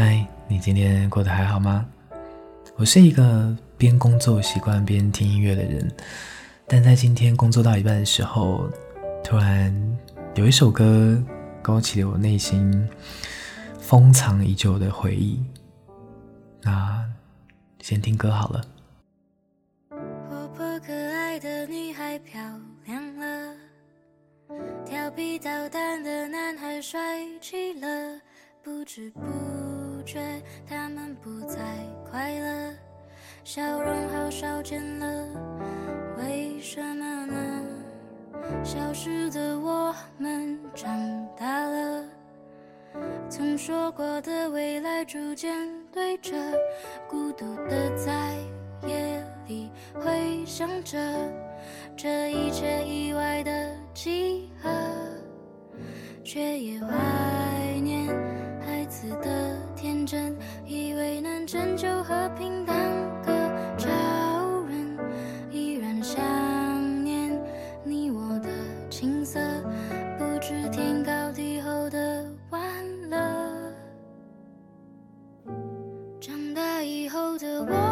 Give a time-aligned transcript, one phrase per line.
[0.00, 1.84] 嗨，你今天过得还好吗？
[2.76, 5.90] 我是一个边工作习惯边听音乐的人，
[6.68, 8.70] 但在今天工作到一半的时候，
[9.24, 9.74] 突然
[10.36, 11.20] 有一首歌
[11.60, 12.88] 勾起了我内心
[13.80, 15.42] 封藏已久的回忆。
[16.62, 17.04] 那
[17.80, 18.64] 先听歌好了。
[19.90, 22.40] 活泼可爱的女孩漂
[22.86, 23.56] 亮了，
[24.86, 27.00] 调皮捣蛋的男孩帅
[27.40, 28.20] 气了。
[28.62, 29.20] 不知不
[30.08, 30.18] 觉，
[30.66, 31.58] 他们不再
[32.10, 32.74] 快乐，
[33.44, 35.28] 笑容好少见了，
[36.16, 37.62] 为什么呢？
[38.64, 40.88] 消失的我们长
[41.36, 42.04] 大了，
[43.28, 46.34] 曾说过的未来逐渐对着，
[47.06, 48.34] 孤独的在
[48.86, 50.98] 夜里回想着，
[51.94, 54.70] 这一切意外的集合，
[56.24, 56.88] 却也怀
[70.18, 72.60] 不知天高地厚的玩
[73.10, 73.18] 乐。
[76.20, 77.87] 长大以后的我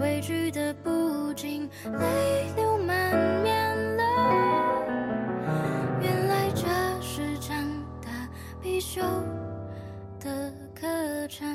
[0.00, 4.02] 委屈的不禁泪流满面了。
[6.00, 6.66] 原来这
[7.00, 7.56] 是长
[8.02, 8.10] 大
[8.62, 9.00] 必修
[10.18, 11.48] 的课程。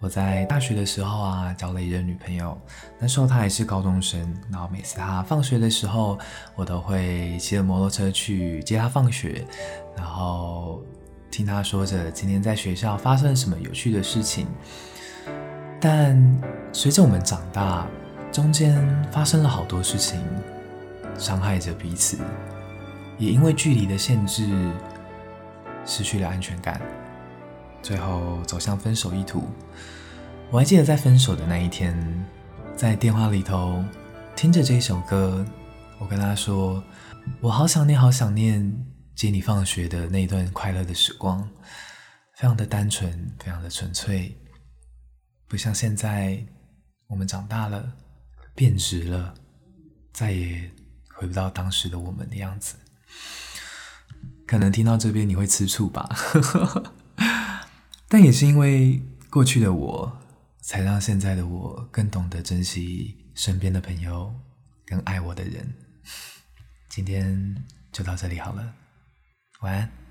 [0.00, 2.60] 我在大学的时候啊，交了一任女朋友。
[2.98, 4.20] 那时候她还是高中生，
[4.52, 6.18] 然后每次她放学的时候，
[6.54, 9.46] 我都会骑着摩托车去接她放学，
[9.96, 10.82] 然后
[11.36, 14.46] 听他说着今天在学校发生了什么有趣的事情。
[15.80, 16.16] 但
[16.72, 17.88] 随着我们长大，
[18.30, 20.20] 中间发生了好多事情，
[21.18, 22.18] 伤害着彼此，
[23.18, 24.70] 也因为距离的限制，
[25.84, 26.80] 失去了安全感。
[27.82, 29.42] 最后走向分手意图。
[30.52, 31.98] 我还记得在分手的那一天，
[32.76, 33.82] 在电话里头
[34.36, 35.44] 听着这首歌，
[35.98, 36.80] 我跟他说
[37.42, 38.72] ：“我好想念，好想念
[39.14, 41.48] 接你放学的那一段快乐的时光，
[42.34, 44.36] 非常的单纯，非常的纯粹，
[45.46, 46.44] 不像现在
[47.06, 47.96] 我们长大了，
[48.54, 49.34] 变质了，
[50.12, 50.70] 再也
[51.14, 52.76] 回不到当时的我们的样子。”
[54.46, 56.08] 可能听到这边你会吃醋吧。
[58.08, 59.00] 但也是因为
[59.30, 60.20] 过去的我，
[60.60, 64.34] 才让现在的我更懂得珍惜身边的朋友，
[64.84, 65.74] 更爱我的人。
[66.88, 68.74] 今天就到这里好了，
[69.60, 70.03] 晚安。